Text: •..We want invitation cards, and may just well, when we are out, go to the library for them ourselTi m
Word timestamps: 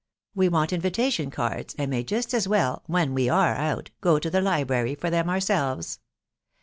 •..We 0.33 0.49
want 0.49 0.73
invitation 0.73 1.29
cards, 1.29 1.75
and 1.77 1.91
may 1.91 2.03
just 2.03 2.33
well, 2.47 2.81
when 2.87 3.13
we 3.13 3.29
are 3.29 3.53
out, 3.53 3.91
go 4.01 4.17
to 4.17 4.31
the 4.31 4.41
library 4.41 4.95
for 4.95 5.11
them 5.11 5.27
ourselTi 5.27 5.99
m 5.99 6.01